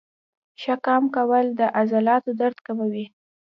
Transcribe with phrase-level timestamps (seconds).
[0.61, 3.05] ښه قام کول د عضلاتو درد کموي.